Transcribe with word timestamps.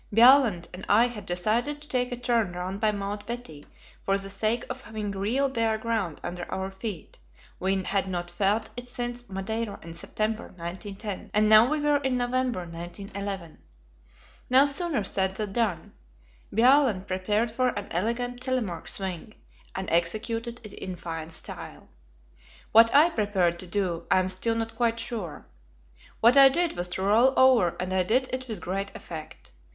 Bjaaland 0.11 0.65
and 0.73 0.83
I 0.89 1.05
had 1.09 1.27
decided 1.27 1.79
to 1.79 1.87
take 1.87 2.11
a 2.11 2.17
turn 2.17 2.53
round 2.53 2.79
by 2.79 2.91
Mount 2.91 3.27
Betty 3.27 3.67
for 4.03 4.17
the 4.17 4.31
sake 4.31 4.65
of 4.67 4.81
having 4.81 5.11
real 5.11 5.47
bare 5.47 5.77
ground 5.77 6.19
under 6.23 6.51
our 6.51 6.71
feet; 6.71 7.19
we 7.59 7.83
had 7.83 8.07
not 8.07 8.31
felt 8.31 8.71
it 8.75 8.89
since 8.89 9.29
Madeira 9.29 9.77
in 9.83 9.93
September, 9.93 10.45
1910, 10.57 11.29
and 11.35 11.47
now 11.47 11.69
we 11.69 11.79
were 11.79 11.97
in 11.97 12.17
November, 12.17 12.61
1911. 12.61 13.59
No 14.49 14.65
sooner 14.65 15.03
said 15.03 15.35
than 15.35 15.53
done. 15.53 15.91
Bjaaland 16.51 17.05
prepared 17.05 17.51
for 17.51 17.67
an 17.69 17.87
elegant 17.91 18.41
"Telemark 18.41 18.87
swing," 18.89 19.35
and 19.75 19.87
executed 19.91 20.59
it 20.63 20.73
in 20.73 20.95
fine 20.95 21.29
style. 21.29 21.89
What 22.71 22.89
I 22.91 23.11
prepared 23.11 23.59
to 23.59 23.67
do, 23.67 24.07
I 24.09 24.17
am 24.17 24.29
still 24.29 24.55
not 24.55 24.75
quite 24.75 24.99
sure. 24.99 25.45
What 26.21 26.37
I 26.37 26.49
did 26.49 26.75
was 26.75 26.87
to 26.87 27.03
roll 27.03 27.35
over, 27.37 27.75
and 27.79 27.93
I 27.93 28.01
did 28.01 28.31
it 28.33 28.47
with 28.47 28.61
great 28.61 28.89
effect. 28.95 29.51